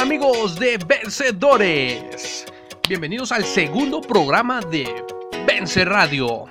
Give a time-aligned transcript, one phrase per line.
[0.00, 2.46] amigos de Vencedores?
[2.88, 5.04] Bienvenidos al segundo programa de
[5.46, 6.46] Vence Radio.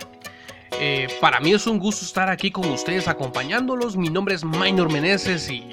[0.80, 3.98] Eh, para mí es un gusto estar aquí con ustedes acompañándolos.
[3.98, 5.68] Mi nombre es Minor Meneses y...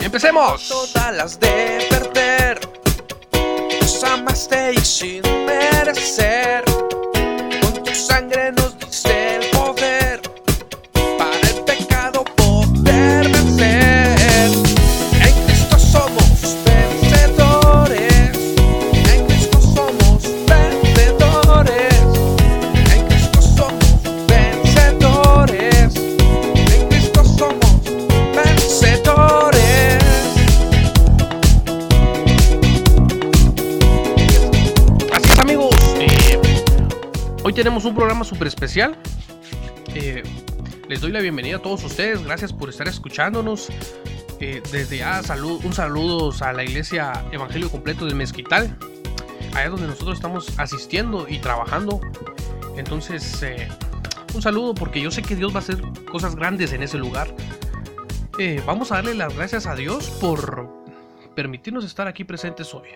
[0.00, 0.68] ¡Empecemos!
[0.68, 2.58] Todas las de perder,
[4.04, 6.67] amaste y sin merecer.
[37.58, 38.96] Tenemos un programa súper especial.
[39.92, 40.22] Eh,
[40.88, 43.68] les doy la bienvenida a todos ustedes, gracias por estar escuchándonos.
[44.38, 48.78] Eh, desde ya salud, un saludo a la iglesia Evangelio Completo del Mezquital,
[49.56, 52.00] allá donde nosotros estamos asistiendo y trabajando.
[52.76, 53.66] Entonces, eh,
[54.36, 57.34] un saludo porque yo sé que Dios va a hacer cosas grandes en ese lugar.
[58.66, 60.72] Vamos a darle las gracias a Dios por
[61.34, 62.90] permitirnos estar aquí presentes hoy.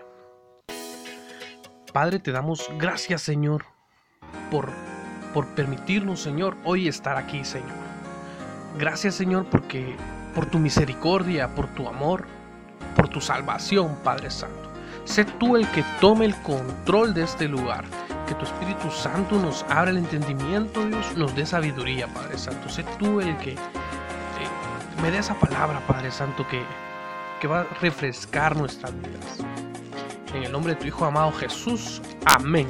[1.93, 3.65] Padre, te damos gracias, Señor,
[4.51, 4.71] por,
[5.33, 7.71] por permitirnos, Señor, hoy estar aquí, Señor.
[8.79, 9.97] Gracias, Señor, porque
[10.35, 12.27] por tu misericordia, por tu amor,
[12.97, 14.71] por tu salvación, Padre Santo.
[15.05, 17.85] Sé tú el que tome el control de este lugar.
[18.27, 22.69] Que tu Espíritu Santo nos abra el entendimiento, Dios, nos dé sabiduría, Padre Santo.
[22.69, 23.59] Sé tú el que eh,
[25.03, 26.63] me dé esa palabra, Padre Santo, que,
[27.41, 29.39] que va a refrescar nuestras vidas.
[30.35, 32.01] En el nombre de tu Hijo amado Jesús.
[32.25, 32.69] Amén.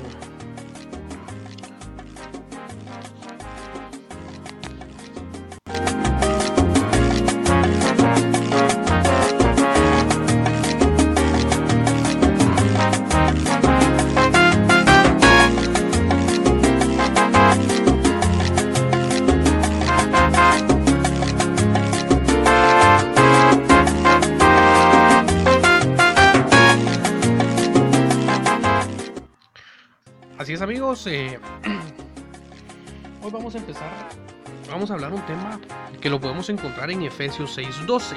[30.61, 31.41] Amigos, eh,
[33.23, 34.11] hoy vamos a empezar,
[34.69, 35.59] vamos a hablar un tema
[35.99, 38.15] que lo podemos encontrar en Efesios 6:12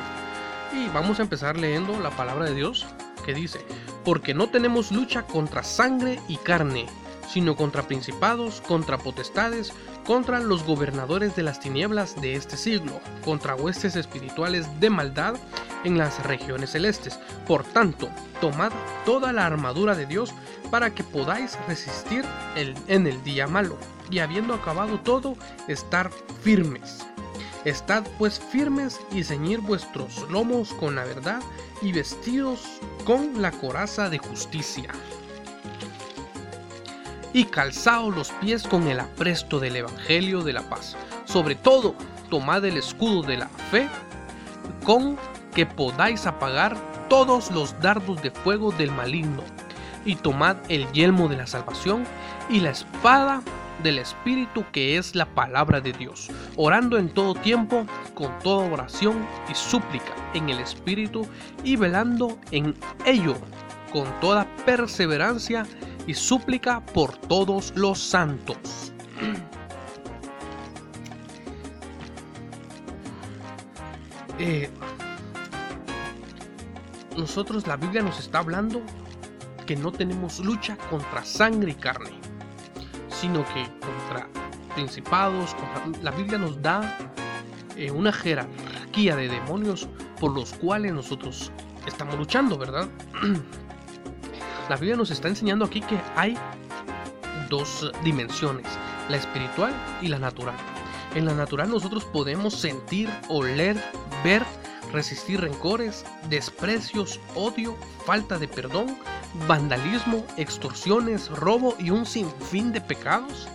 [0.73, 2.85] y vamos a empezar leyendo la palabra de Dios
[3.25, 3.59] que dice,
[4.03, 6.87] porque no tenemos lucha contra sangre y carne,
[7.29, 9.73] sino contra principados, contra potestades,
[10.05, 15.35] contra los gobernadores de las tinieblas de este siglo, contra huestes espirituales de maldad
[15.83, 17.19] en las regiones celestes.
[17.47, 18.09] Por tanto,
[18.41, 18.71] tomad
[19.05, 20.33] toda la armadura de Dios
[20.71, 22.23] para que podáis resistir
[22.55, 23.77] el- en el día malo,
[24.09, 25.35] y habiendo acabado todo,
[25.67, 26.11] estar
[26.41, 27.05] firmes.
[27.65, 31.41] Estad pues firmes y ceñir vuestros lomos con la verdad
[31.81, 32.61] y vestidos
[33.05, 34.91] con la coraza de justicia.
[37.35, 40.95] Y calzaos los pies con el apresto del Evangelio de la paz.
[41.25, 41.93] Sobre todo,
[42.29, 43.89] tomad el escudo de la fe
[44.85, 45.17] con
[45.53, 46.77] que podáis apagar
[47.09, 49.43] todos los dardos de fuego del maligno,
[50.05, 52.05] y tomad el yelmo de la salvación
[52.49, 53.41] y la espada
[53.83, 59.27] del Espíritu que es la palabra de Dios, orando en todo tiempo, con toda oración
[59.51, 61.27] y súplica en el Espíritu,
[61.65, 62.75] y velando en
[63.05, 63.35] ello
[63.91, 65.65] con toda perseverancia
[66.07, 68.91] y súplica por todos los santos.
[74.37, 74.69] Eh,
[77.17, 78.81] nosotros la Biblia nos está hablando
[79.65, 82.11] que no tenemos lucha contra sangre y carne,
[83.07, 84.27] sino que contra
[84.75, 86.97] principados, contra- la Biblia nos da
[87.77, 89.87] eh, una jerarquía de demonios
[90.19, 91.51] por los cuales nosotros
[91.87, 92.87] estamos luchando, ¿verdad?
[94.69, 96.35] La Biblia nos está enseñando aquí que hay
[97.49, 98.65] dos dimensiones,
[99.09, 99.71] la espiritual
[100.01, 100.55] y la natural.
[101.13, 103.77] En la natural nosotros podemos sentir, oler,
[104.23, 104.43] ver,
[104.91, 108.97] resistir rencores, desprecios, odio, falta de perdón,
[109.47, 113.47] vandalismo, extorsiones, robo y un sinfín de pecados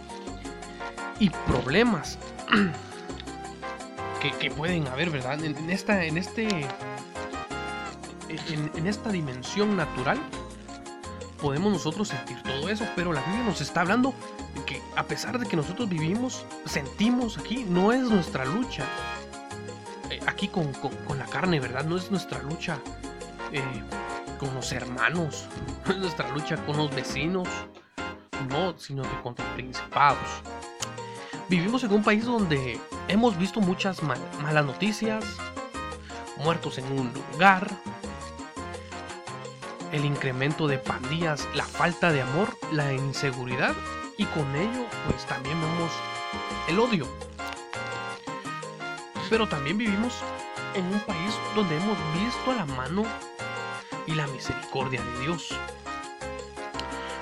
[1.19, 2.21] y problemas
[4.41, 5.43] que, pueden haber, ¿verdad?
[5.45, 6.47] En, esta, en este,
[8.29, 10.21] en esta dimensión natural
[11.41, 14.15] podemos nosotros sentir todo eso, pero la Biblia nos está hablando
[14.55, 18.85] de que a pesar de que nosotros vivimos, sentimos aquí, no es nuestra lucha
[20.11, 21.85] eh, aquí con, con- la carne, ¿verdad?
[21.85, 22.79] No es nuestra lucha
[23.53, 23.63] eh,
[24.39, 25.47] con los hermanos,
[25.87, 27.49] no es nuestra lucha con los vecinos,
[28.49, 30.19] no, sino que contra principados.
[31.49, 32.79] Vivimos en un país donde
[33.09, 35.25] hemos visto muchas mal- malas noticias,
[36.39, 37.69] muertos en un lugar,
[39.93, 43.75] el incremento de pandillas, la falta de amor, la inseguridad
[44.17, 45.91] y con ello pues también vemos
[46.69, 47.07] el odio.
[49.29, 50.15] Pero también vivimos
[50.75, 53.05] en un país donde hemos visto la mano
[54.07, 55.55] y la misericordia de Dios.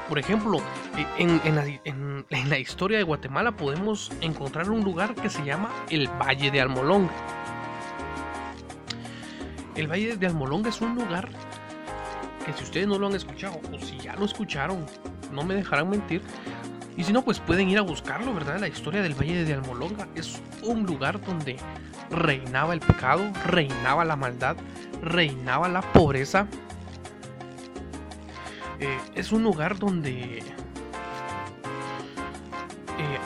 [0.08, 0.58] Por ejemplo,
[1.18, 6.62] en, la, historia de Guatemala podemos encontrar un lugar que se llama el Valle de
[6.62, 7.12] Almolonga.
[9.74, 11.28] El Valle de Almolonga es un lugar
[12.48, 14.86] que si ustedes no lo han escuchado o si ya lo escucharon,
[15.32, 16.22] no me dejarán mentir.
[16.96, 18.58] Y si no, pues pueden ir a buscarlo, ¿verdad?
[18.58, 21.56] La historia del Valle de Almolonga es un lugar donde
[22.10, 24.56] reinaba el pecado, reinaba la maldad,
[25.02, 26.46] reinaba la pobreza.
[28.80, 30.44] Eh, es un lugar donde eh,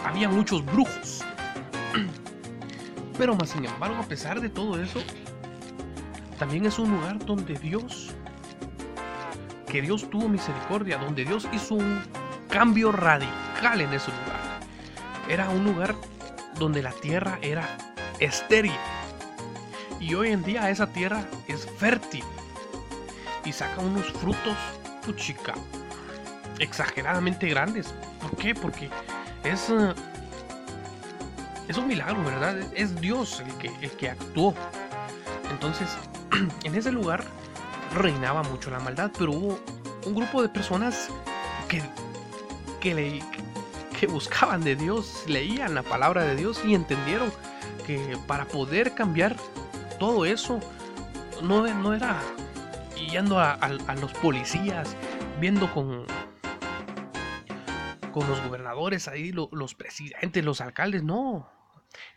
[0.05, 1.25] había muchos brujos.
[3.19, 5.01] Pero más sin embargo, a pesar de todo eso,
[6.39, 8.13] también es un lugar donde Dios,
[9.73, 12.03] que Dios tuvo misericordia, donde Dios hizo un
[12.51, 14.61] cambio radical en ese lugar.
[15.31, 15.95] Era un lugar
[16.59, 17.67] donde la tierra era
[18.19, 18.77] estéril.
[19.99, 22.23] Y hoy en día esa tierra es fértil.
[23.47, 24.59] Y saca unos frutos,
[25.07, 25.55] puchica,
[26.59, 27.95] exageradamente grandes.
[28.21, 28.55] ¿Por qué?
[28.55, 28.91] Porque
[29.43, 29.95] es, eh,
[31.67, 32.59] es un milagro, ¿verdad?
[32.75, 34.55] Es Dios el que, el que actuó.
[35.51, 35.89] Entonces,
[36.63, 37.25] en ese lugar
[37.95, 39.59] reinaba mucho la maldad, pero hubo
[40.07, 41.09] un grupo de personas
[41.69, 41.83] que,
[42.81, 47.31] que, buscaban de Dios, leían la palabra de Dios y entendieron
[47.87, 49.37] que para poder cambiar
[50.01, 50.59] todo eso,
[51.41, 52.21] no, no era
[53.11, 53.57] yendo a,
[54.01, 54.97] los policías,
[55.41, 56.05] viendo con,
[58.11, 61.49] con los gobernadores ahí, los presidentes, los alcaldes, no.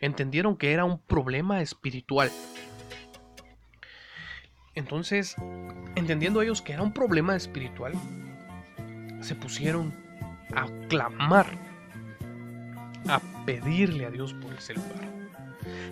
[0.00, 2.30] Entendieron que era un problema espiritual.
[4.76, 5.34] Entonces,
[5.96, 7.94] entendiendo ellos que era un problema espiritual,
[9.20, 9.92] se pusieron
[10.54, 11.46] a clamar,
[13.08, 15.10] a pedirle a Dios por ese lugar.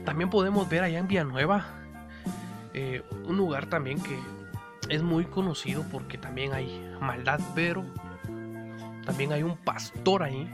[0.05, 1.67] También podemos ver allá en Villanueva
[2.75, 4.19] eh, un lugar también que
[4.89, 7.85] es muy conocido porque también hay maldad, pero
[9.07, 10.51] también hay un pastor ahí.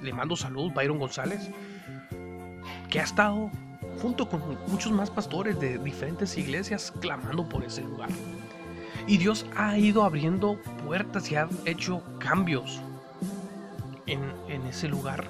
[0.00, 1.50] Le mando saludos, Byron González,
[2.88, 3.50] que ha estado
[4.00, 8.10] junto con muchos más pastores de diferentes iglesias clamando por ese lugar.
[9.06, 12.80] Y Dios ha ido abriendo puertas y ha hecho cambios
[14.06, 14.22] en,
[14.66, 15.24] ese lugar.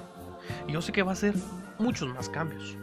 [0.67, 1.35] Y yo sé que va a ser
[1.77, 2.75] muchos más cambios.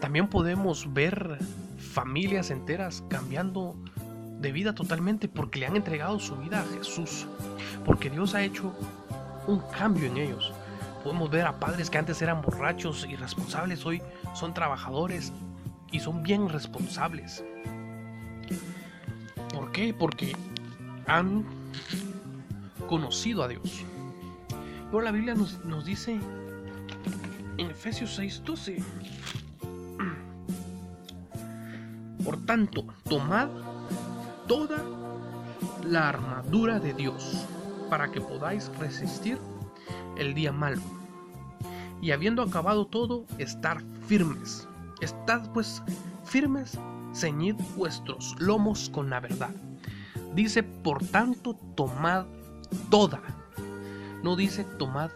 [0.00, 1.38] También podemos ver
[1.78, 3.76] familias enteras cambiando
[4.40, 7.26] de vida totalmente porque le han entregado su vida a Jesús.
[7.84, 8.72] Porque Dios ha hecho
[9.46, 10.52] un cambio en ellos.
[11.02, 14.00] Podemos ver a padres que antes eran borrachos, y irresponsables, hoy
[14.34, 15.32] son trabajadores
[15.90, 17.44] y son bien responsables.
[19.52, 19.92] ¿Por qué?
[19.92, 20.36] Porque
[21.06, 21.44] han
[22.88, 23.84] conocido a Dios.
[24.90, 26.20] Pero la Biblia nos, nos dice
[27.58, 28.82] en Efesios 6:12,
[32.24, 33.48] por tanto, tomad
[34.46, 34.78] toda
[35.84, 37.44] la armadura de Dios
[37.90, 39.38] para que podáis resistir
[40.16, 40.82] el día malo.
[42.00, 44.68] Y habiendo acabado todo, estar firmes.
[45.00, 45.82] Estad pues
[46.24, 46.78] firmes,
[47.14, 49.50] ceñid vuestros lomos con la verdad.
[50.34, 52.26] Dice, por tanto, tomad
[52.90, 53.20] toda.
[54.22, 55.10] No dice tomad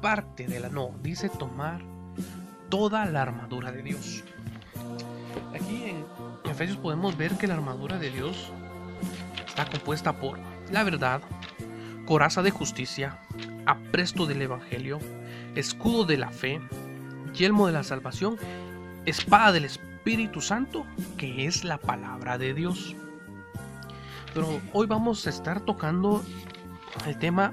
[0.00, 1.82] parte de la, no, dice tomar
[2.68, 4.24] toda la armadura de Dios.
[5.54, 6.04] Aquí en
[6.50, 8.50] Efesios podemos ver que la armadura de Dios
[9.46, 10.38] está compuesta por
[10.70, 11.22] la verdad,
[12.06, 13.18] coraza de justicia,
[13.66, 15.00] apresto del Evangelio,
[15.56, 16.60] escudo de la fe,
[17.34, 18.38] yelmo de la salvación,
[19.04, 20.86] espada del Espíritu Santo,
[21.18, 22.94] que es la palabra de Dios.
[24.32, 26.22] Pero hoy vamos a estar tocando
[27.06, 27.52] el tema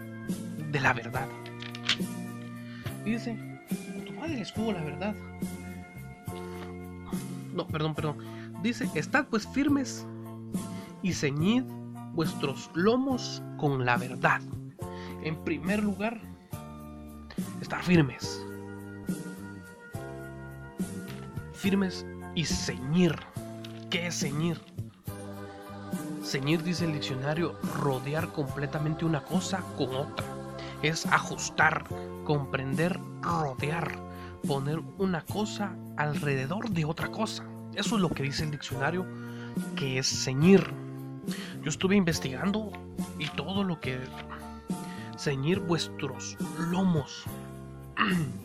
[0.72, 1.28] de la verdad.
[3.04, 3.38] dice,
[4.06, 5.16] tomad el escudo la verdad.
[7.54, 8.18] No, perdón, perdón.
[8.62, 10.06] Dice, estad pues firmes
[11.02, 11.64] y ceñid
[12.14, 14.42] vuestros lomos con la verdad.
[15.24, 16.20] En primer lugar,
[17.62, 18.42] estar firmes.
[21.54, 22.06] Firmes
[22.36, 23.16] y ceñir.
[23.90, 24.60] ¿Qué es ceñir?
[26.24, 30.26] Ceñir, dice el diccionario, rodear completamente una cosa con otra.
[30.82, 31.86] Es ajustar,
[32.26, 33.98] comprender, rodear,
[34.48, 37.46] poner una cosa alrededor de otra cosa.
[37.76, 39.06] Eso es lo que dice el diccionario
[39.76, 40.83] que es ceñir.
[41.64, 42.72] Yo estuve investigando
[43.20, 44.00] y todo lo que
[45.18, 46.38] ceñir vuestros
[46.70, 47.24] lomos.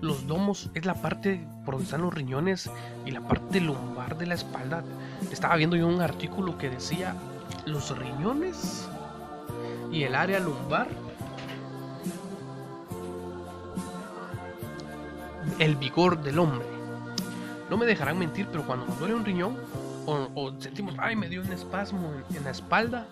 [0.00, 2.70] Los lomos es la parte por donde están los riñones
[3.04, 4.82] y la parte lumbar de la espalda.
[5.30, 7.14] Estaba viendo yo un artículo que decía
[7.66, 8.88] los riñones
[9.92, 10.88] y el área lumbar.
[15.58, 16.66] El vigor del hombre.
[17.68, 19.56] No me dejarán mentir, pero cuando nos duele un riñón
[20.34, 23.06] o, sentimos, ay, me dio un espasmo en la espalda,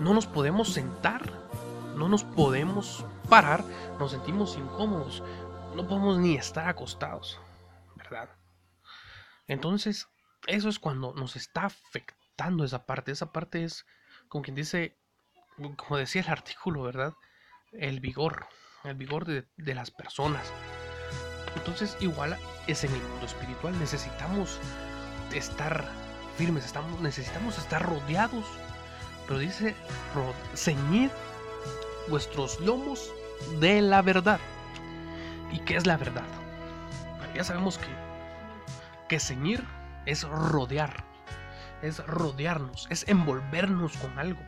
[0.00, 1.22] no nos podemos sentar,
[1.96, 3.64] no nos podemos parar,
[3.98, 5.22] nos sentimos incómodos,
[5.74, 7.40] no podemos ni estar acostados,
[7.96, 8.30] ¿verdad?
[9.46, 10.08] Entonces,
[10.46, 13.12] eso es cuando nos está afectando esa parte.
[13.12, 13.86] Esa parte es,
[14.28, 14.98] como quien dice,
[15.76, 17.14] como decía el artículo, ¿verdad?
[17.72, 18.46] El vigor,
[18.84, 20.52] el vigor de, las personas.
[21.56, 22.36] Entonces, igual
[22.66, 23.78] es en el mundo espiritual.
[23.78, 24.58] Necesitamos
[25.32, 25.84] estar
[26.36, 28.44] firmes, estamos, necesitamos estar rodeados.
[29.26, 29.74] Pero dice,
[30.54, 31.10] ceñid
[32.08, 33.12] vuestros lomos
[33.60, 34.40] de la verdad.
[35.50, 36.24] ¿Y qué es la verdad?
[37.34, 37.88] ya sabemos que,
[39.08, 39.62] que ceñir
[40.06, 41.04] es rodear,
[41.82, 44.40] es rodearnos, es envolvernos con algo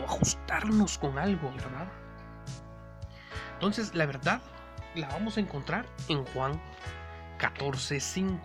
[0.00, 1.88] o ajustarnos con algo, ¿verdad?
[3.54, 4.40] Entonces la verdad
[4.94, 6.60] la vamos a encontrar en Juan
[7.40, 8.38] 14:5.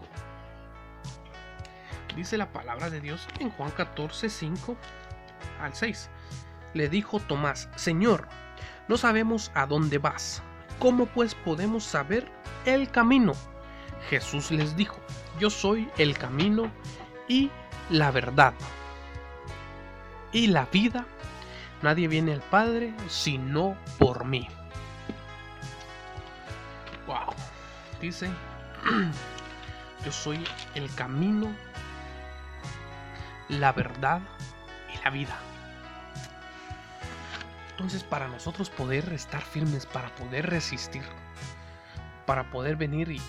[2.15, 4.75] Dice la palabra de Dios en Juan 14:5
[5.61, 6.09] al 6.
[6.73, 8.27] Le dijo Tomás, Señor,
[8.87, 10.41] no sabemos a dónde vas.
[10.79, 12.29] ¿Cómo pues podemos saber
[12.65, 13.33] el camino?
[14.09, 14.97] Jesús les dijo,
[15.39, 16.69] yo soy el camino
[17.27, 17.49] y
[17.89, 18.53] la verdad
[20.33, 21.05] y la vida.
[21.81, 24.47] Nadie viene al Padre sino por mí.
[27.07, 27.33] Wow.
[28.01, 28.29] Dice,
[30.05, 30.43] yo soy
[30.75, 31.53] el camino,
[33.59, 34.21] la verdad
[34.93, 35.37] y la vida.
[37.71, 41.03] Entonces para nosotros poder estar firmes, para poder resistir,
[42.25, 43.21] para poder venir y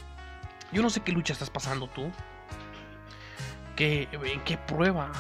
[0.73, 2.11] yo no sé qué lucha estás pasando tú.
[3.77, 5.11] ¿Qué, ¿En qué prueba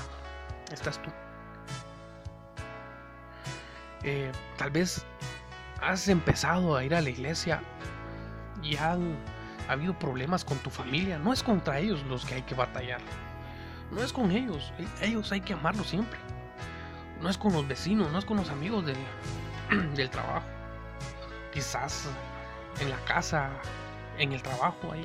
[0.72, 1.10] estás tú?
[4.02, 5.04] Eh, tal vez
[5.80, 7.62] has empezado a ir a la iglesia
[8.62, 9.16] y han
[9.68, 11.18] habido problemas con tu familia.
[11.18, 13.00] No es contra ellos los que hay que batallar.
[13.94, 14.72] No es con ellos.
[15.00, 16.18] Ellos hay que amarlos siempre.
[17.20, 18.96] No es con los vecinos, no es con los amigos del,
[19.94, 20.46] del trabajo.
[21.52, 22.08] Quizás
[22.80, 23.50] en la casa,
[24.18, 25.04] en el trabajo hay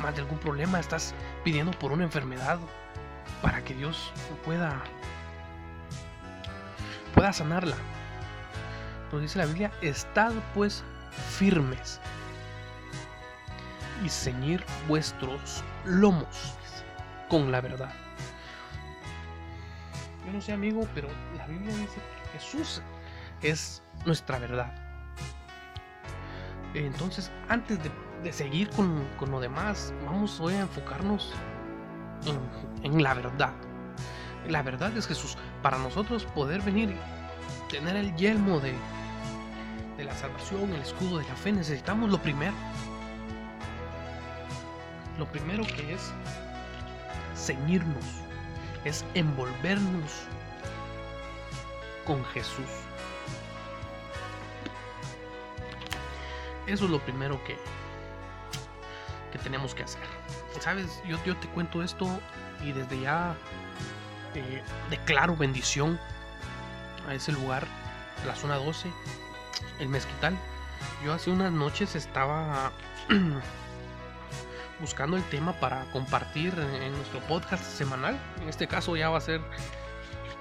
[0.00, 2.58] más de algún problema, estás pidiendo por una enfermedad
[3.42, 4.10] para que Dios
[4.44, 4.82] pueda
[7.14, 7.76] pueda sanarla.
[9.12, 10.82] Nos dice la Biblia, estad pues
[11.36, 12.00] firmes
[14.02, 16.56] y ceñir vuestros lomos
[17.28, 18.01] con la verdad.
[20.32, 22.80] No sé amigo, pero la Biblia dice que Jesús
[23.42, 24.72] es nuestra verdad.
[26.74, 27.78] Entonces, antes
[28.22, 31.34] de seguir con, lo demás, vamos hoy a enfocarnos
[32.82, 33.52] en, la verdad.
[34.48, 35.36] La verdad es Jesús.
[35.62, 36.96] Para nosotros poder venir
[37.68, 38.74] tener el yelmo de,
[39.98, 42.54] de la salvación, el escudo de la fe, necesitamos lo primero.
[45.18, 46.10] Lo primero que es
[47.36, 48.22] ceñirnos,
[48.84, 50.12] es envolvernos
[52.06, 52.66] con Jesús.
[56.66, 57.56] Eso es lo primero que,
[59.32, 60.02] que tenemos que hacer.
[60.60, 62.08] Sabes, yo, yo te cuento esto
[62.62, 63.34] y desde ya
[64.34, 65.98] eh, declaro bendición
[67.08, 67.66] a ese lugar,
[68.26, 68.90] la zona 12,
[69.80, 70.36] el mezquital.
[71.04, 72.72] Yo hace unas noches estaba
[74.82, 78.18] buscando el tema para compartir en, nuestro podcast semanal.
[78.42, 79.40] En este caso ya va a ser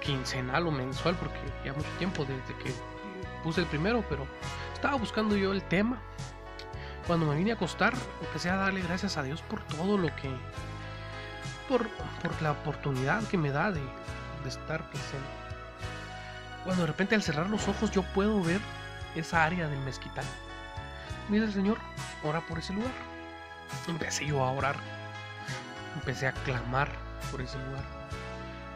[0.01, 2.73] quincenal o mensual porque ya mucho tiempo desde que
[3.43, 4.27] puse el primero, pero
[4.73, 6.01] estaba buscando yo el tema
[7.07, 10.29] cuando me vine a acostar, empecé a darle gracias a Dios por todo lo que.
[11.67, 11.87] por,
[12.41, 13.81] la oportunidad que me da de,
[14.47, 15.27] estar presente.
[16.63, 18.61] Cuando de repente al cerrar los ojos yo puedo ver
[19.15, 20.25] esa área del mezquital.
[21.27, 21.77] Me dice el Señor,
[22.23, 23.10] ora por ese lugar.
[23.87, 24.75] Empecé yo a orar.
[25.95, 26.89] Empecé a clamar
[27.31, 27.83] por ese lugar.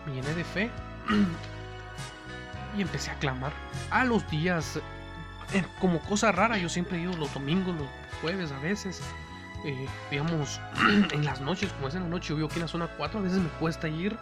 [0.05, 0.71] Me llené de fe.
[2.77, 3.53] Y empecé a clamar.
[3.89, 4.81] A los días,
[5.53, 7.87] eh, como cosa rara, yo siempre he ido los domingos, los
[8.21, 9.01] jueves a veces.
[9.63, 10.59] Eh, digamos,
[11.13, 13.19] en las noches, como es en la noche, yo vivo aquí en la zona 4,
[13.19, 14.17] a veces me cuesta ir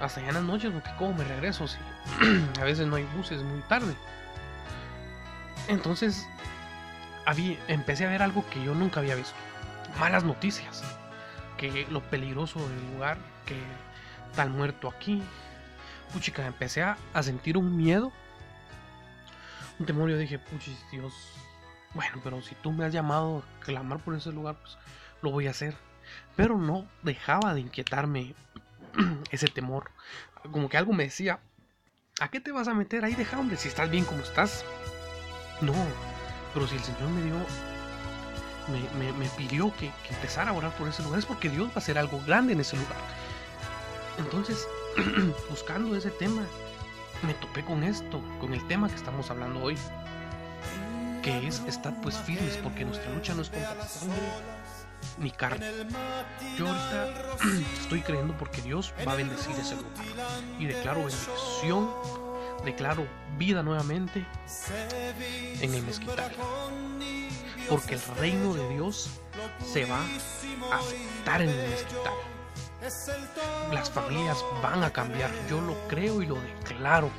[0.00, 1.76] hasta allá en las noches, porque como me regreso, si
[2.60, 3.94] a veces no hay buses muy tarde.
[5.68, 6.26] Entonces,
[7.68, 9.34] empecé a ver algo que yo nunca había visto.
[9.98, 10.82] Malas noticias.
[11.56, 13.56] Que lo peligroso del lugar, que
[14.34, 15.22] tal muerto aquí.
[16.12, 18.12] Puchica, empecé a, a sentir un miedo.
[19.78, 21.12] Un temor, yo dije, puchis, Dios,
[21.94, 24.76] bueno, pero si tú me has llamado a clamar por ese lugar, pues
[25.22, 25.76] lo voy a hacer.
[26.36, 28.34] Pero no dejaba de inquietarme
[29.30, 29.90] ese temor.
[30.50, 31.40] Como que algo me decía,
[32.20, 33.14] ¿a qué te vas a meter ahí?
[33.14, 34.64] Deja, hombre, si estás bien como estás.
[35.60, 35.72] No,
[36.54, 37.36] pero si el Señor me dio,
[39.18, 41.78] me, pidió que, que, empezara a orar por ese lugar, es porque Dios va a
[41.78, 42.96] hacer algo grande en ese lugar.
[44.18, 44.66] Entonces,
[45.50, 46.42] buscando ese tema,
[47.26, 49.76] me topé con esto, con el tema que estamos hablando hoy,
[51.22, 54.22] que es estar pues firmes, porque nuestra lucha no es contra sangre
[55.18, 55.66] ni carne.
[56.56, 57.36] Yo ahorita
[57.80, 59.92] estoy creyendo porque Dios va a bendecir ese lugar.
[60.58, 61.90] Y declaro bendición,
[62.64, 63.06] declaro
[63.38, 64.24] vida nuevamente
[65.60, 66.32] en el mezquital.
[67.68, 69.10] Porque el reino de Dios
[69.64, 72.12] se va a estar en el mezquital.
[73.72, 77.10] Las familias van a cambiar, yo lo creo y lo declaro.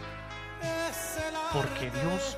[1.51, 2.37] Porque Dios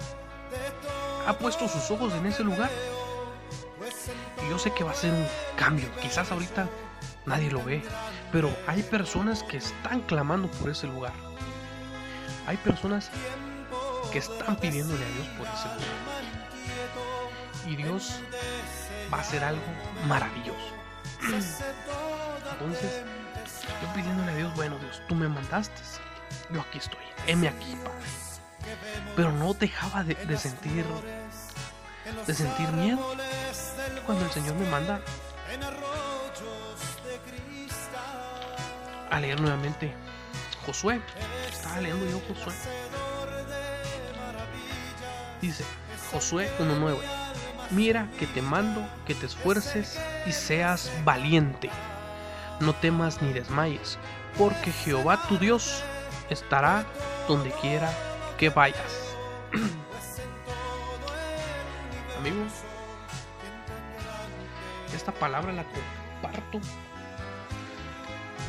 [1.27, 2.69] ha puesto sus ojos en ese lugar
[4.45, 5.25] y yo sé que va a ser un
[5.57, 5.87] cambio.
[6.01, 6.69] Quizás ahorita
[7.25, 7.83] nadie lo ve,
[8.31, 11.26] pero hay personas que están clamando por ese lugar.
[12.47, 13.09] Hay personas
[14.11, 16.23] que están pidiéndole a Dios por ese lugar.
[17.67, 18.21] Y Dios
[19.13, 19.61] va a hacer algo
[20.07, 20.73] maravilloso.
[22.51, 23.03] Entonces,
[23.81, 25.81] yo pidiéndole a Dios, bueno Dios, tú me mandaste.
[26.49, 27.01] Yo aquí estoy.
[27.27, 28.07] Heme aquí, Padre.
[29.17, 30.85] Pero no dejaba de, de sentir
[32.25, 33.15] de sentir miedo
[34.05, 35.01] cuando el Señor me manda
[39.11, 39.93] a leer nuevamente
[40.65, 41.01] Josué.
[41.67, 42.53] Estaba leyendo yo Josué.
[45.41, 45.65] Dice
[46.13, 46.97] Josué 1.9.
[47.71, 51.69] Mira que te mando que te esfuerces y seas valiente.
[52.61, 53.99] No temas ni desmayes,
[54.37, 55.83] porque Jehová tu Dios
[56.29, 56.85] estará
[57.27, 57.91] donde quiera
[58.37, 59.13] que vayas.
[62.17, 62.53] Amigos,
[64.95, 66.61] esta palabra la comparto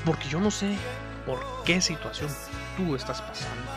[0.04, 0.78] porque yo no sé
[1.28, 2.34] por qué situación
[2.74, 3.70] tú estás pasando.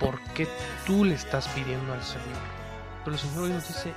[0.00, 0.48] ¿Por qué
[0.86, 2.24] tú le estás pidiendo al Señor?
[3.04, 3.92] Pero el Señor nos dice,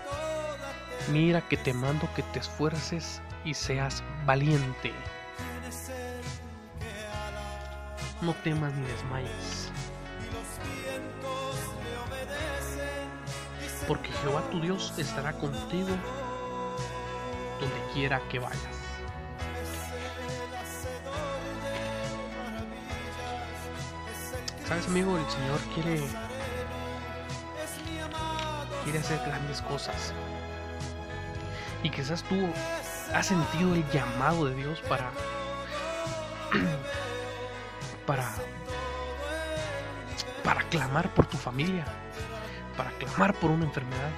[1.10, 4.92] mira que te mando que te esfuerces y seas valiente.
[8.22, 9.72] No temas ni desmayes.
[13.88, 15.96] Porque Jehová tu Dios estará contigo
[17.62, 18.77] donde quiera que vayas.
[24.68, 26.06] Sabes amigo, el Señor quiere
[28.84, 30.14] quiere hacer grandes cosas.
[31.84, 32.36] Y quizás tú
[33.14, 35.10] has sentido el llamado de Dios para
[38.06, 38.30] para
[40.44, 41.86] para clamar por tu familia,
[42.76, 44.12] para clamar por una enfermedad.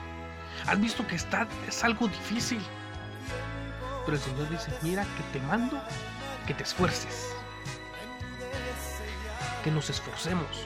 [0.66, 2.62] Has visto que está es algo difícil.
[4.04, 5.80] Pero el Señor dice, mira que te mando
[6.48, 7.36] que te esfuerces.
[9.70, 10.66] Que nos esforcemos.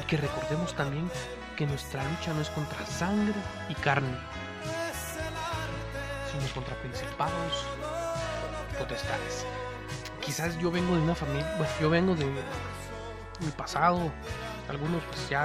[0.00, 1.10] Y que recordemos también
[1.58, 3.34] que nuestra lucha no es contra sangre
[3.68, 4.16] y carne,
[6.30, 7.66] sino contra principados,
[8.78, 9.44] potestades.
[10.24, 14.10] Quizás yo vengo de una familia, bueno, yo vengo de mi pasado,
[14.70, 15.44] algunos pues ya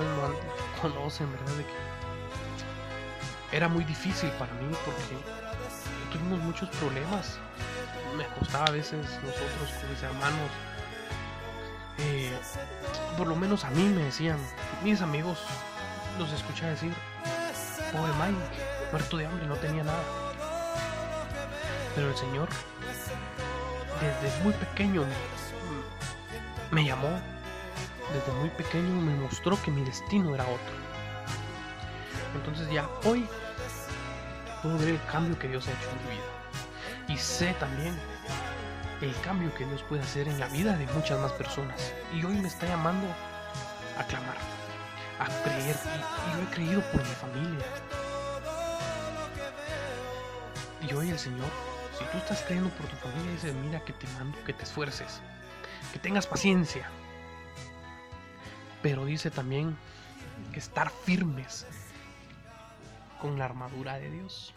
[0.81, 1.51] conocen, ¿verdad?
[1.51, 5.17] De que era muy difícil para mí porque
[6.13, 7.39] tuvimos muchos problemas.
[8.15, 10.49] Me costaba a veces nosotros con mis hermanos.
[11.99, 12.31] Eh,
[13.17, 14.37] por lo menos a mí me decían,
[14.83, 15.39] mis amigos
[16.19, 16.93] los escuché decir,
[17.91, 18.37] pobre Mike,
[18.91, 20.03] muerto de hambre, no tenía nada.
[21.95, 22.47] Pero el Señor,
[24.21, 25.03] desde muy pequeño,
[26.71, 27.09] me llamó,
[28.13, 30.75] desde muy pequeño me mostró que mi destino era otro.
[32.35, 33.27] Entonces ya hoy
[34.61, 36.37] puedo ver el cambio que Dios ha hecho en mi vida.
[37.07, 37.97] Y sé también
[39.01, 41.93] el cambio que Dios puede hacer en la vida de muchas más personas.
[42.13, 43.07] Y hoy me está llamando
[43.97, 44.37] a clamar,
[45.19, 45.75] a creer.
[45.75, 47.65] Y, yo he creído por mi familia.
[50.89, 51.49] Y hoy el Señor,
[51.97, 55.21] si tú estás creyendo por tu familia, dice, mira que te mando, que te esfuerces,
[55.93, 56.89] que tengas paciencia.
[58.81, 59.77] Pero dice también
[60.53, 61.65] que estar firmes
[63.19, 64.53] con la armadura de Dios.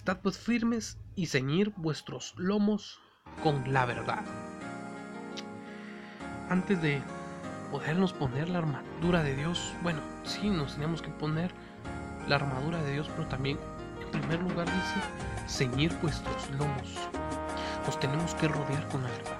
[0.00, 2.98] Estad pues firmes y ceñir vuestros lomos
[3.42, 4.24] con la verdad.
[6.48, 7.02] Antes de
[7.70, 11.52] podernos poner la armadura de Dios, bueno, sí, nos tenemos que poner
[12.26, 13.58] la armadura de Dios, pero también,
[14.00, 16.94] en primer lugar, dice, ceñir vuestros lomos.
[17.84, 19.38] Nos tenemos que rodear con la verdad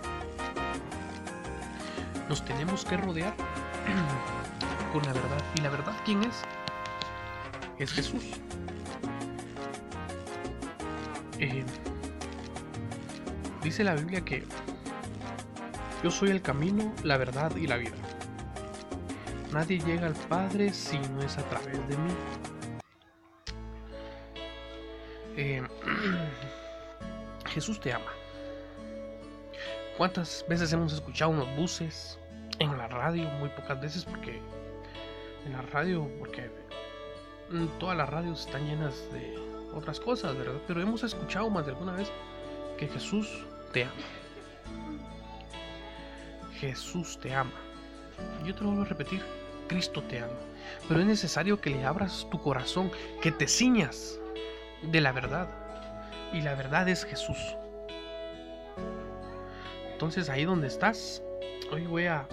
[2.29, 3.35] nos tenemos que rodear
[4.92, 5.42] con la verdad.
[5.57, 6.42] ¿Y la verdad quién es?
[7.79, 8.25] Es Jesús.
[11.42, 11.64] Eh,
[13.62, 14.44] dice la Biblia que
[16.05, 17.96] yo soy el camino, la verdad y la vida.
[19.50, 22.12] Nadie llega al Padre si no es a través de mí.
[25.38, 25.62] Eh,
[27.46, 28.12] Jesús te ama.
[29.96, 32.18] ¿Cuántas veces hemos escuchado unos buses
[32.59, 33.31] en la radio?
[33.38, 34.42] Muy pocas veces porque
[35.46, 36.50] en la radio, porque
[37.79, 40.61] todas las radios están llenas de otras cosas, ¿verdad?
[40.66, 42.11] Pero hemos escuchado más de alguna vez
[42.78, 43.92] que Jesús te ama.
[46.59, 47.52] Jesús te ama.
[48.44, 49.22] Yo te lo vuelvo a repetir.
[49.68, 50.33] Cristo te ama.
[50.88, 52.90] Pero es necesario que le abras tu corazón,
[53.22, 54.18] que te ciñas
[54.83, 55.48] de la verdad.
[56.33, 57.38] Y la verdad es Jesús.
[59.92, 61.22] Entonces ahí donde estás,
[61.70, 62.26] hoy voy a,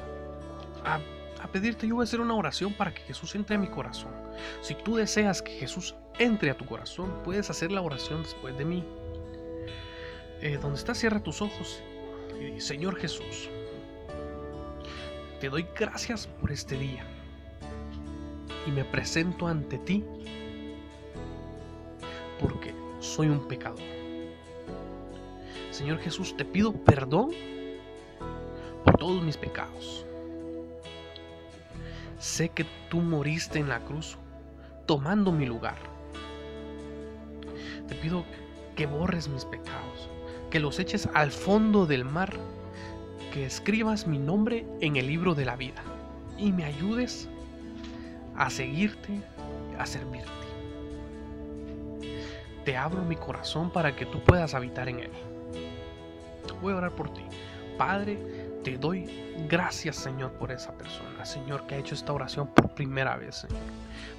[0.85, 0.99] a,
[1.41, 4.11] a, pedirte, yo voy a hacer una oración para que Jesús entre a mi corazón.
[4.61, 8.65] Si tú deseas que Jesús entre a tu corazón, puedes hacer la oración después de
[8.65, 8.83] mí.
[10.41, 11.81] Eh, donde estás, cierra tus ojos.
[12.59, 13.49] Señor Jesús,
[15.39, 17.03] te doy gracias por este día
[18.67, 20.03] y me presento ante ti
[22.39, 23.79] porque soy un pecador.
[25.71, 27.31] Señor Jesús, te pido perdón
[28.83, 30.05] por todos mis pecados.
[32.19, 34.17] Sé que tú moriste en la cruz
[34.85, 35.96] tomando mi lugar.
[37.87, 38.25] Te pido
[38.75, 40.09] que borres mis pecados,
[40.49, 42.33] que los eches al fondo del mar,
[43.33, 45.83] que escribas mi nombre en el libro de la vida
[46.37, 47.27] y me ayudes
[48.35, 49.21] a seguirte,
[49.77, 50.27] a servirte.
[52.63, 55.11] Te abro mi corazón para que tú puedas habitar en él.
[56.61, 57.21] Voy a orar por ti.
[57.77, 58.17] Padre,
[58.63, 59.09] te doy
[59.47, 63.61] gracias, Señor, por esa persona, Señor, que ha hecho esta oración por primera vez, Señor.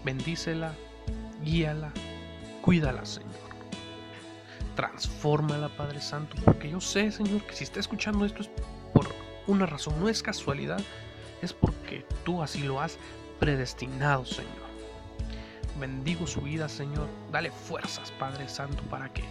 [0.05, 0.73] Bendícela,
[1.45, 1.93] guíala,
[2.63, 3.48] cuídala, Señor.
[4.79, 8.51] Transfórmala, Padre Santo, porque yo sé, Señor, que si está escuchando esto es
[8.95, 9.09] por
[9.49, 10.81] una razón, no es casualidad,
[11.43, 12.97] es porque tú así lo has
[13.41, 14.69] predestinado, Señor.
[15.81, 17.09] Bendigo su vida, Señor.
[17.33, 19.25] Dale fuerzas, Padre Santo, para que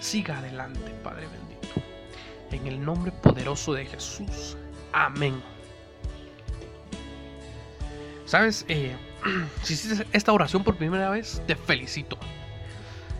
[0.00, 1.82] siga adelante, Padre bendito.
[2.50, 4.56] En el nombre poderoso de Jesús.
[4.94, 5.42] Amén.
[8.24, 8.96] Sabes, eh,
[9.64, 12.16] si hiciste esta oración por primera vez, te felicito.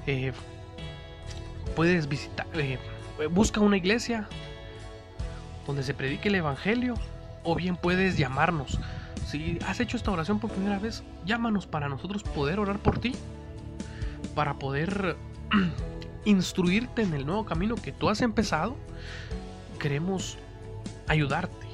[0.07, 0.33] Eh,
[1.75, 2.79] puedes visitar, eh,
[3.31, 4.29] busca una iglesia
[5.67, 6.95] donde se predique el Evangelio
[7.43, 8.79] o bien puedes llamarnos
[9.35, 13.17] si has hecho esta oración por primera vez, llámanos para nosotros poder orar por ti,
[14.37, 15.17] para poder
[16.25, 18.77] instruirte en el nuevo camino que tú has empezado.
[19.81, 20.39] Queremos
[21.09, 21.67] ayudarte.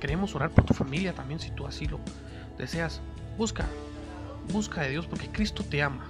[0.00, 2.00] Queremos orar por tu familia también si tú así lo
[2.58, 3.00] deseas.
[3.36, 3.66] Busca,
[4.52, 6.06] busca de Dios porque Cristo te ama.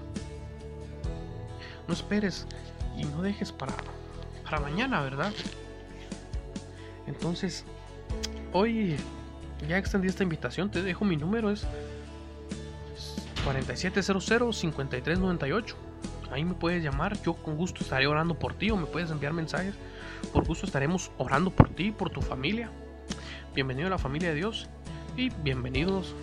[1.87, 2.47] No esperes
[2.99, 3.73] y no dejes para,
[4.45, 5.33] para mañana, ¿verdad?
[7.07, 7.65] Entonces,
[8.53, 8.97] hoy
[9.67, 11.67] ya extendí esta invitación, te dejo mi número, es
[13.47, 15.75] 4700-5398.
[16.31, 19.33] Ahí me puedes llamar, yo con gusto estaré orando por ti o me puedes enviar
[19.33, 19.75] mensajes.
[20.33, 22.71] Por gusto estaremos orando por ti, por tu familia.
[23.55, 24.69] Bienvenido a la familia de Dios
[25.17, 26.15] y bienvenidos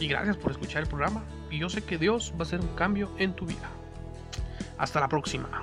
[0.00, 1.22] y gracias por escuchar el programa.
[1.50, 3.70] Y yo sé que Dios va a hacer un cambio en tu vida.
[4.78, 5.62] Hasta la próxima.